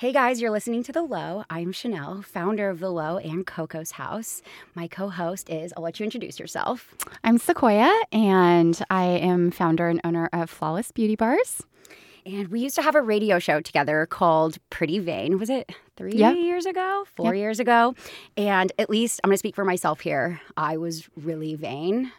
[0.00, 1.44] Hey guys, you're listening to The Low.
[1.50, 4.40] I'm Chanel, founder of The Low and Coco's House.
[4.74, 6.94] My co host is, I'll let you introduce yourself.
[7.22, 11.62] I'm Sequoia, and I am founder and owner of Flawless Beauty Bars.
[12.24, 15.38] And we used to have a radio show together called Pretty Vain.
[15.38, 16.34] Was it three yep.
[16.34, 17.04] years ago?
[17.14, 17.40] Four yep.
[17.42, 17.94] years ago?
[18.38, 20.40] And at least I'm going to speak for myself here.
[20.56, 22.10] I was really vain.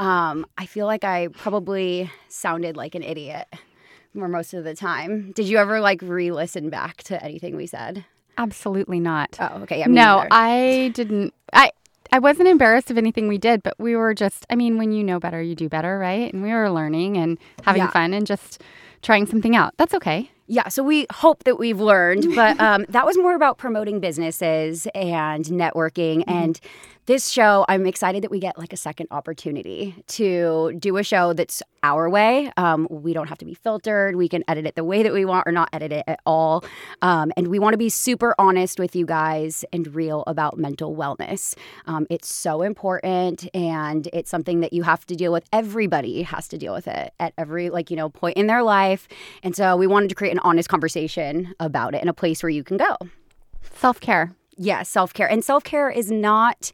[0.00, 3.46] Um, I feel like I probably sounded like an idiot
[4.14, 5.32] more most of the time.
[5.32, 8.04] Did you ever like re-listen back to anything we said?
[8.38, 9.36] Absolutely not.
[9.40, 9.80] Oh, okay.
[9.80, 10.28] Yeah, no, neither.
[10.30, 11.34] I didn't.
[11.52, 11.70] I
[12.10, 14.46] I wasn't embarrassed of anything we did, but we were just.
[14.50, 16.32] I mean, when you know better, you do better, right?
[16.32, 17.90] And we were learning and having yeah.
[17.90, 18.62] fun and just
[19.02, 19.74] trying something out.
[19.76, 20.30] That's okay.
[20.46, 24.86] Yeah, so we hope that we've learned, but um, that was more about promoting businesses
[24.94, 26.22] and networking.
[26.22, 26.30] Mm-hmm.
[26.30, 26.60] And
[27.06, 31.32] this show, I'm excited that we get like a second opportunity to do a show
[31.32, 32.52] that's our way.
[32.56, 34.14] Um, we don't have to be filtered.
[34.14, 36.64] We can edit it the way that we want or not edit it at all.
[37.00, 40.94] Um, and we want to be super honest with you guys and real about mental
[40.94, 41.56] wellness.
[41.86, 45.44] Um, it's so important and it's something that you have to deal with.
[45.52, 49.08] Everybody has to deal with it at every, like, you know, point in their life.
[49.42, 52.50] And so we wanted to create an honest conversation about it in a place where
[52.50, 52.96] you can go.
[53.74, 55.28] Self care yeah, self care.
[55.28, 56.72] And self care is not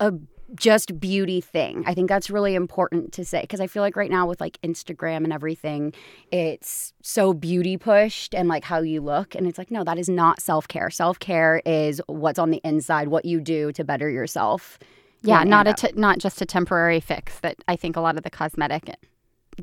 [0.00, 0.12] a
[0.54, 1.82] just beauty thing.
[1.86, 4.60] I think that's really important to say because I feel like right now with like
[4.62, 5.92] Instagram and everything,
[6.30, 9.34] it's so beauty pushed and like how you look.
[9.34, 10.90] And it's like, no, that is not self care.
[10.90, 14.78] Self care is what's on the inside, what you do to better yourself.
[15.22, 18.22] Yeah, not a t- not just a temporary fix that I think a lot of
[18.22, 18.94] the cosmetic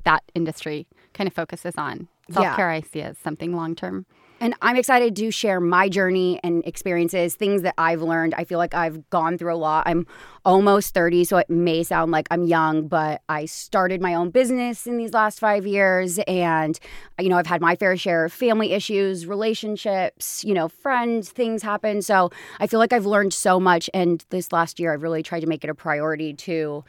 [0.03, 2.09] that industry kind of focuses on.
[2.31, 2.78] Self care, yeah.
[2.78, 4.06] I see as something long term.
[4.44, 8.34] And I'm excited to share my journey and experiences, things that I've learned.
[8.34, 9.88] I feel like I've gone through a lot.
[9.88, 10.06] I'm
[10.44, 14.86] almost 30, so it may sound like I'm young, but I started my own business
[14.86, 16.20] in these last five years.
[16.28, 16.78] And,
[17.22, 21.64] you know, I've had my fair share of family issues, relationships, you know, friends, things
[21.64, 22.02] happen.
[22.02, 23.90] So I feel like I've learned so much.
[23.94, 26.84] And this last year, I've really tried to make it a priority to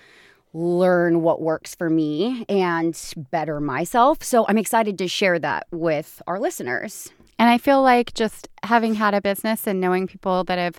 [0.54, 2.98] learn what works for me and
[3.30, 4.22] better myself.
[4.22, 7.10] So I'm excited to share that with our listeners.
[7.38, 10.78] And I feel like just having had a business and knowing people that have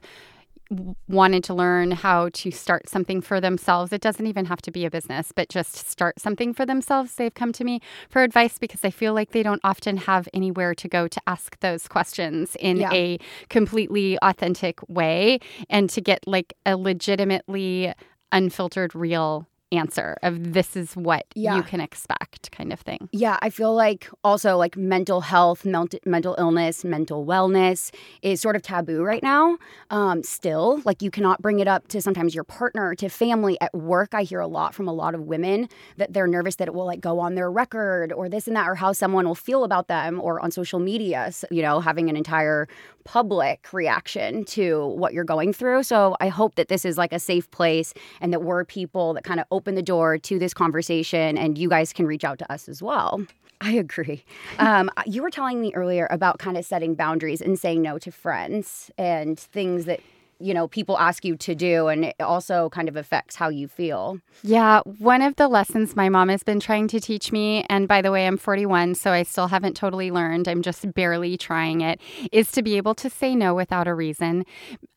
[1.07, 3.93] wanted to learn how to start something for themselves.
[3.93, 7.15] It doesn't even have to be a business, but just start something for themselves.
[7.15, 10.73] They've come to me for advice because I feel like they don't often have anywhere
[10.73, 12.91] to go to ask those questions in yeah.
[12.93, 13.19] a
[13.49, 17.93] completely authentic way and to get like a legitimately
[18.31, 21.55] unfiltered, real answer of this is what yeah.
[21.55, 23.09] you can expect kind of thing.
[23.11, 28.55] Yeah, I feel like also like mental health, mental mental illness, mental wellness is sort
[28.55, 29.57] of taboo right now.
[29.89, 33.73] Um, still, like you cannot bring it up to sometimes your partner, to family, at
[33.73, 34.13] work.
[34.13, 36.85] I hear a lot from a lot of women that they're nervous that it will
[36.85, 39.87] like go on their record or this and that or how someone will feel about
[39.87, 41.31] them or on social media.
[41.31, 42.67] So, you know, having an entire
[43.05, 45.83] public reaction to what you're going through.
[45.83, 49.23] So I hope that this is like a safe place and that we're people that
[49.23, 52.51] kind of open the door to this conversation and you guys can reach out to
[52.51, 53.25] us as well.
[53.61, 54.23] I agree.
[54.57, 58.11] Um, you were telling me earlier about kind of setting boundaries and saying no to
[58.11, 59.99] friends and things that
[60.39, 63.67] you know people ask you to do and it also kind of affects how you
[63.67, 67.87] feel yeah one of the lessons my mom has been trying to teach me and
[67.87, 71.81] by the way i'm 41 so i still haven't totally learned i'm just barely trying
[71.81, 71.99] it
[72.31, 74.45] is to be able to say no without a reason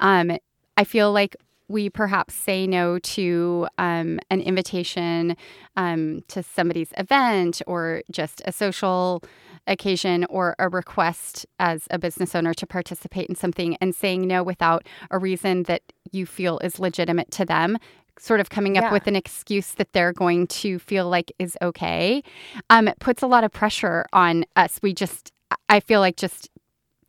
[0.00, 0.36] um,
[0.76, 1.36] i feel like
[1.68, 5.36] we perhaps say no to um, an invitation
[5.76, 9.22] um, to somebody's event or just a social
[9.66, 14.42] occasion or a request as a business owner to participate in something and saying no
[14.42, 17.76] without a reason that you feel is legitimate to them
[18.18, 18.92] sort of coming up yeah.
[18.92, 22.22] with an excuse that they're going to feel like is okay
[22.70, 25.32] um, it puts a lot of pressure on us we just
[25.68, 26.48] i feel like just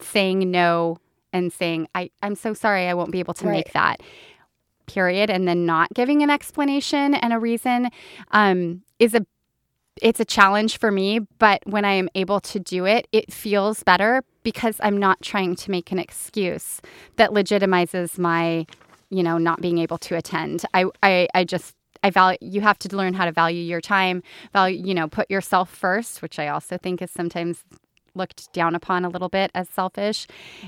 [0.01, 0.97] saying no
[1.33, 3.53] and saying I, i'm so sorry i won't be able to right.
[3.53, 4.01] make that
[4.89, 7.89] period and then not giving an explanation and a reason
[8.31, 9.25] um, is a
[10.01, 13.83] it's a challenge for me, but when I am able to do it, it feels
[13.83, 16.81] better because I'm not trying to make an excuse
[17.17, 18.65] that legitimizes my,
[19.09, 20.65] you know, not being able to attend.
[20.73, 24.23] I I, I just I value you have to learn how to value your time,
[24.53, 27.63] value, you know, put yourself first, which I also think is sometimes
[28.15, 30.27] looked down upon a little bit as selfish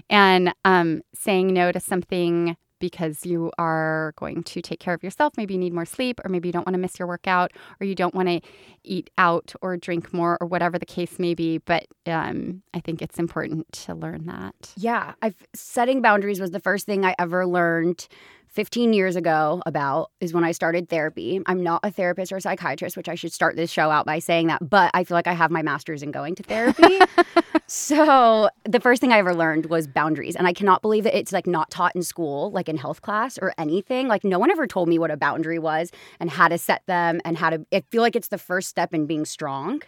[0.10, 5.34] and um, saying no to something because you are going to take care of yourself.
[5.38, 7.86] Maybe you need more sleep, or maybe you don't want to miss your workout, or
[7.86, 8.42] you don't want to
[8.84, 11.60] eat out or drink more, or whatever the case may be.
[11.60, 14.74] But um, I think it's important to learn that.
[14.76, 18.08] Yeah, I've setting boundaries was the first thing I ever learned
[18.52, 21.42] 15 years ago about is when I started therapy.
[21.46, 24.20] I'm not a therapist or a psychiatrist, which I should start this show out by
[24.20, 27.00] saying that, but I feel like I have my master's in going to therapy.
[27.68, 31.32] so, the first thing I ever learned was boundaries, and I cannot believe that it's
[31.32, 34.10] like not taught in school, like in health class or anything.
[34.10, 37.22] Like no one ever told me what a boundary was and how to set them
[37.24, 39.82] and how to I feel like it's the first step in being strong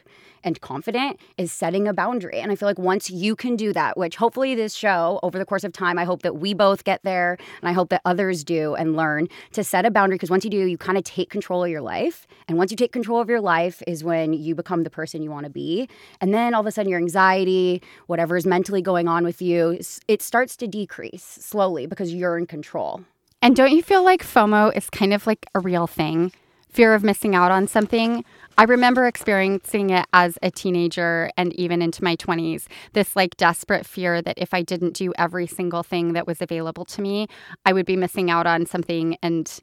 [0.43, 2.39] and confident is setting a boundary.
[2.39, 5.45] And I feel like once you can do that, which hopefully this show over the
[5.45, 8.43] course of time, I hope that we both get there and I hope that others
[8.43, 11.29] do and learn to set a boundary because once you do, you kind of take
[11.29, 12.27] control of your life.
[12.47, 15.31] And once you take control of your life is when you become the person you
[15.31, 15.87] want to be.
[16.21, 19.79] And then all of a sudden your anxiety, whatever is mentally going on with you,
[20.07, 23.03] it starts to decrease slowly because you're in control.
[23.41, 26.31] And don't you feel like FOMO is kind of like a real thing?
[26.73, 28.25] Fear of missing out on something.
[28.57, 32.65] I remember experiencing it as a teenager and even into my 20s.
[32.93, 36.85] This like desperate fear that if I didn't do every single thing that was available
[36.85, 37.27] to me,
[37.63, 39.59] I would be missing out on something and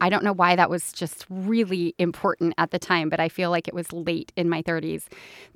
[0.00, 3.50] I don't know why that was just really important at the time, but I feel
[3.50, 5.04] like it was late in my 30s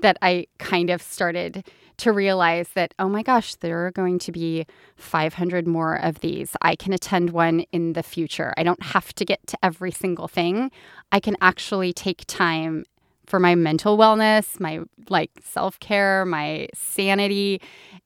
[0.00, 1.64] that I kind of started
[1.99, 6.56] to realize that, oh my gosh, there are going to be 500 more of these.
[6.61, 8.52] I can attend one in the future.
[8.56, 10.70] I don't have to get to every single thing.
[11.12, 12.85] I can actually take time
[13.26, 17.61] for my mental wellness, my like self-care, my sanity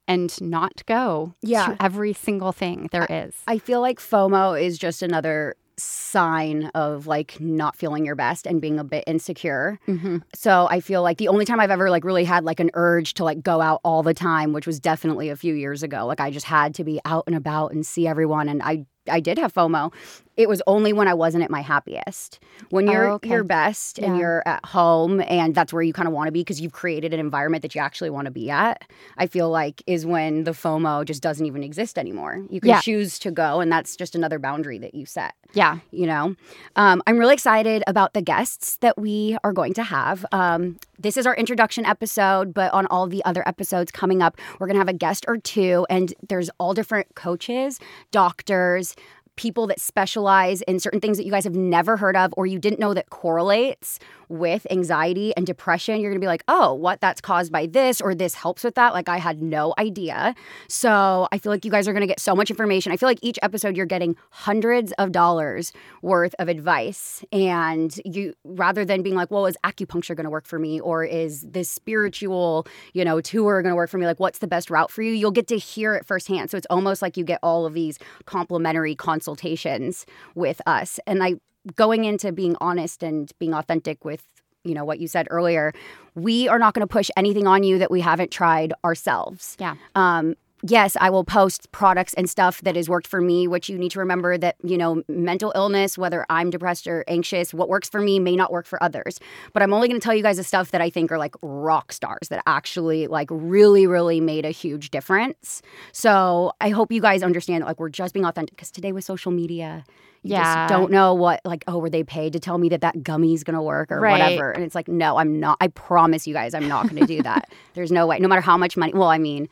[0.06, 1.66] and not go yeah.
[1.66, 3.34] to every single thing there I, is.
[3.46, 8.60] I feel like FOMO is just another sign of like not feeling your best and
[8.60, 9.78] being a bit insecure.
[9.86, 10.18] Mm-hmm.
[10.34, 13.14] So I feel like the only time I've ever like really had like an urge
[13.14, 16.06] to like go out all the time, which was definitely a few years ago.
[16.06, 19.20] Like I just had to be out and about and see everyone and I I
[19.20, 19.92] did have FOMO
[20.38, 22.38] it was only when I wasn't at my happiest.
[22.70, 23.28] When you're oh, okay.
[23.28, 26.40] your best and you're at home and that's where you kind of want to be
[26.40, 28.84] because you've created an environment that you actually want to be at,
[29.16, 32.44] I feel like is when the FOMO just doesn't even exist anymore.
[32.50, 32.80] You can yeah.
[32.80, 35.34] choose to go and that's just another boundary that you set.
[35.54, 35.78] Yeah.
[35.90, 36.36] You know,
[36.76, 40.24] um, I'm really excited about the guests that we are going to have.
[40.30, 44.66] Um, this is our introduction episode, but on all the other episodes coming up, we're
[44.66, 47.78] going to have a guest or two, and there's all different coaches,
[48.10, 48.96] doctors,
[49.38, 52.58] people that specialize in certain things that you guys have never heard of or you
[52.58, 57.00] didn't know that correlates with anxiety and depression, you're going to be like, oh, what?
[57.00, 58.92] That's caused by this or this helps with that.
[58.92, 60.34] Like, I had no idea.
[60.68, 62.92] So I feel like you guys are going to get so much information.
[62.92, 65.72] I feel like each episode you're getting hundreds of dollars
[66.02, 67.24] worth of advice.
[67.32, 70.80] And you, rather than being like, well, is acupuncture going to work for me?
[70.80, 74.06] Or is this spiritual, you know, tour going to work for me?
[74.06, 75.12] Like, what's the best route for you?
[75.12, 76.50] You'll get to hear it firsthand.
[76.50, 81.00] So it's almost like you get all of these complimentary consultations with us.
[81.06, 81.34] And I
[81.74, 84.24] going into being honest and being authentic with
[84.64, 85.72] you know what you said earlier
[86.14, 89.74] we are not going to push anything on you that we haven't tried ourselves yeah
[89.94, 93.78] um yes, I will post products and stuff that has worked for me, which you
[93.78, 97.88] need to remember that, you know, mental illness, whether I'm depressed or anxious, what works
[97.88, 99.20] for me may not work for others.
[99.52, 101.34] But I'm only going to tell you guys the stuff that I think are like
[101.42, 105.62] rock stars that actually like really, really made a huge difference.
[105.92, 109.04] So I hope you guys understand that like we're just being authentic because today with
[109.04, 109.84] social media,
[110.22, 110.66] you yeah.
[110.66, 113.34] just don't know what like oh were they paid to tell me that that gummy
[113.34, 114.12] is going to work or right.
[114.12, 117.06] whatever and it's like no i'm not i promise you guys i'm not going to
[117.06, 119.48] do that there's no way no matter how much money well i mean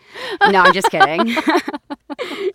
[0.50, 1.34] no i'm just kidding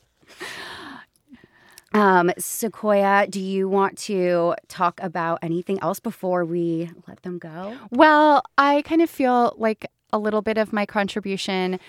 [1.94, 7.78] um sequoia do you want to talk about anything else before we let them go
[7.92, 11.80] well i kind of feel like a little bit of my contribution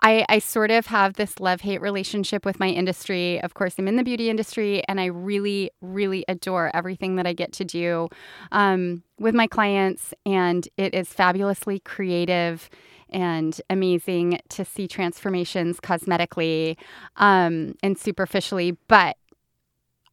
[0.00, 3.40] I, I sort of have this love hate relationship with my industry.
[3.42, 7.32] Of course, I'm in the beauty industry and I really, really adore everything that I
[7.32, 8.08] get to do
[8.52, 10.14] um, with my clients.
[10.24, 12.70] And it is fabulously creative
[13.10, 16.76] and amazing to see transformations cosmetically
[17.16, 18.76] um, and superficially.
[18.86, 19.16] But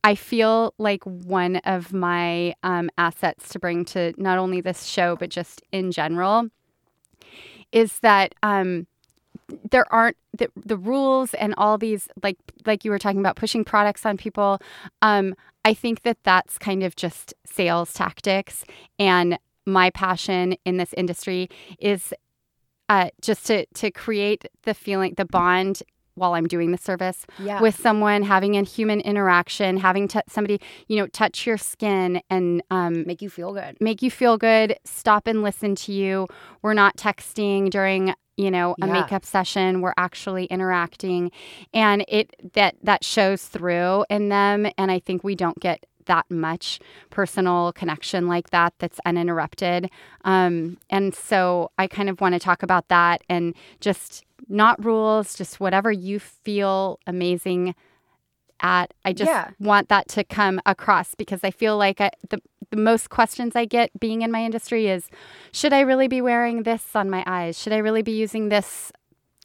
[0.03, 5.15] I feel like one of my um, assets to bring to not only this show,
[5.15, 6.49] but just in general,
[7.71, 8.33] is that.
[8.41, 8.87] Um,
[9.71, 13.63] there aren't the, the rules and all these like like you were talking about pushing
[13.63, 14.59] products on people
[15.01, 18.65] um i think that that's kind of just sales tactics
[18.97, 21.49] and my passion in this industry
[21.79, 22.13] is
[22.87, 25.81] uh, just to to create the feeling the bond
[26.15, 27.61] while I'm doing the service yeah.
[27.61, 32.63] with someone, having a human interaction, having t- somebody, you know, touch your skin and
[32.71, 33.75] um, make you feel good.
[33.81, 34.77] Make you feel good.
[34.85, 36.27] Stop and listen to you.
[36.61, 38.93] We're not texting during you know a yeah.
[38.93, 41.31] makeup session we're actually interacting
[41.73, 46.29] and it that that shows through in them and i think we don't get that
[46.29, 49.89] much personal connection like that that's uninterrupted
[50.23, 55.35] um, and so i kind of want to talk about that and just not rules,
[55.35, 57.73] just whatever you feel amazing
[58.61, 58.93] at.
[59.03, 59.49] I just Yeah.
[59.59, 62.41] want that to come across because I feel like I, the
[62.75, 65.09] the most questions I get being in my industry is
[65.51, 67.59] should I really be wearing this on my eyes?
[67.59, 68.91] Should I really be using this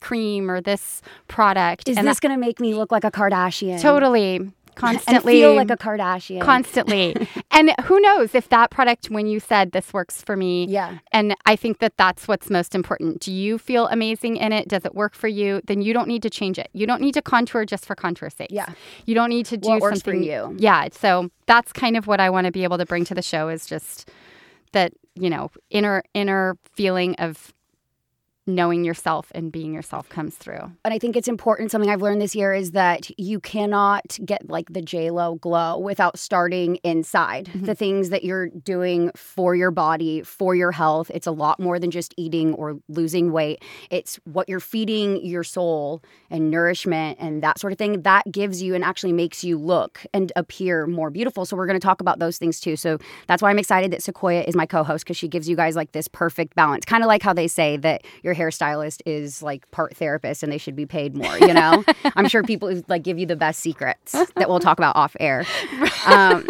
[0.01, 1.89] cream or this product?
[1.89, 3.81] Is and this going to make me look like a Kardashian?
[3.81, 6.41] Totally constantly And feel like a Kardashian.
[6.41, 7.15] constantly.
[7.51, 10.99] and who knows if that product when you said this works for me yeah.
[11.13, 13.21] and I think that that's what's most important.
[13.21, 14.69] Do you feel amazing in it?
[14.69, 15.61] Does it work for you?
[15.67, 16.69] Then you don't need to change it.
[16.73, 18.49] You don't need to contour just for contour sake.
[18.51, 18.69] Yeah.
[19.07, 20.23] You don't need to do What works for something.
[20.23, 20.55] you.
[20.59, 20.89] Yeah.
[20.93, 23.49] So that's kind of what I want to be able to bring to the show
[23.49, 24.09] is just
[24.73, 27.53] that, you know, inner inner feeling of
[28.55, 30.71] knowing yourself and being yourself comes through.
[30.85, 31.71] And I think it's important.
[31.71, 35.79] Something I've learned this year is that you cannot get like the J Lo glow
[35.79, 37.47] without starting inside.
[37.47, 37.67] Mm-hmm.
[37.67, 41.11] The things that you're doing for your body, for your health.
[41.15, 43.63] It's a lot more than just eating or losing weight.
[43.91, 48.03] It's what you're feeding your soul and nourishment and that sort of thing.
[48.03, 51.45] That gives you and actually makes you look and appear more beautiful.
[51.45, 52.77] So we're going to talk about those things too.
[52.77, 55.77] So that's why I'm excited that Sequoia is my co-host because she gives you guys
[55.77, 56.85] like this perfect balance.
[56.85, 60.59] Kind of like how they say that your hairstylist is like part therapist and they
[60.59, 61.39] should be paid more.
[61.39, 61.85] You know,
[62.17, 65.45] I'm sure people like give you the best secrets that we'll talk about off air.
[66.07, 66.49] Um,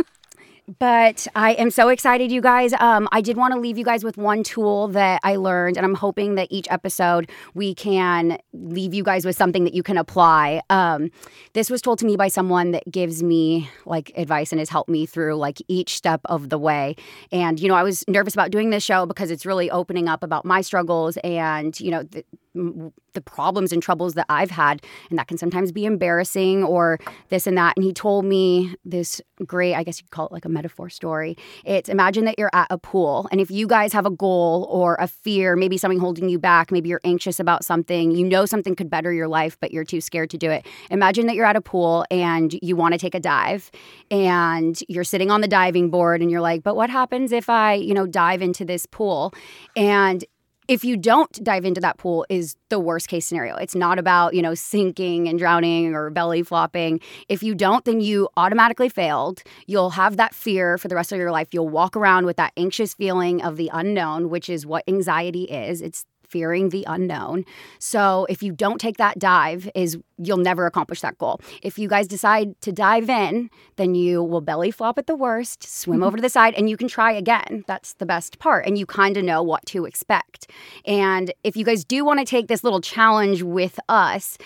[0.79, 2.73] but I am so excited, you guys.
[2.75, 5.85] Um, I did want to leave you guys with one tool that I learned, and
[5.85, 9.97] I'm hoping that each episode we can leave you guys with something that you can
[9.97, 10.63] apply.
[10.71, 11.11] Um,
[11.55, 14.91] this was told to me by someone that gives me like advice and has helped
[14.91, 16.95] me through like each step of the way.
[17.33, 20.23] And you know, I was nervous about doing this show because it's really opening up
[20.23, 22.03] about my struggles and you know.
[22.05, 22.25] The, m-
[22.55, 27.47] the problems and troubles that I've had, and that can sometimes be embarrassing or this
[27.47, 27.77] and that.
[27.77, 31.37] And he told me this great, I guess you'd call it like a metaphor story.
[31.65, 34.97] It's imagine that you're at a pool, and if you guys have a goal or
[35.01, 38.75] a fear, maybe something holding you back, maybe you're anxious about something, you know something
[38.75, 40.67] could better your life, but you're too scared to do it.
[40.91, 43.71] Imagine that you're at a pool and you want to take a dive,
[44.11, 47.75] and you're sitting on the diving board, and you're like, but what happens if I,
[47.75, 49.33] you know, dive into this pool?
[49.77, 50.25] And
[50.71, 53.57] if you don't dive into that pool is the worst case scenario.
[53.57, 57.01] It's not about, you know, sinking and drowning or belly flopping.
[57.29, 59.43] If you don't, then you automatically failed.
[59.67, 61.49] You'll have that fear for the rest of your life.
[61.51, 65.83] You'll walk around with that anxious feeling of the unknown, which is what anxiety is.
[65.83, 67.45] It's fearing the unknown.
[67.79, 71.41] So if you don't take that dive is you'll never accomplish that goal.
[71.63, 75.65] If you guys decide to dive in, then you will belly flop at the worst,
[75.65, 77.65] swim over to the side and you can try again.
[77.67, 80.51] That's the best part and you kind of know what to expect.
[80.85, 84.39] And if you guys do want to take this little challenge with us,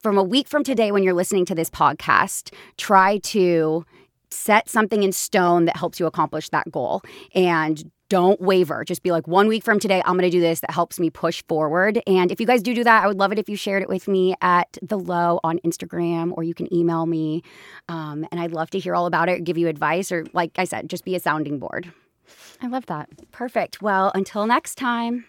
[0.00, 3.86] from a week from today when you're listening to this podcast, try to
[4.30, 7.00] set something in stone that helps you accomplish that goal
[7.34, 8.84] and don't waver.
[8.84, 11.10] Just be like, one week from today, I'm going to do this that helps me
[11.10, 12.00] push forward.
[12.06, 13.88] And if you guys do do that, I would love it if you shared it
[13.88, 17.42] with me at The Low on Instagram or you can email me.
[17.88, 20.62] Um, and I'd love to hear all about it, give you advice, or like I
[20.62, 21.92] said, just be a sounding board.
[22.62, 23.08] I love that.
[23.32, 23.82] Perfect.
[23.82, 25.24] Well, until next time.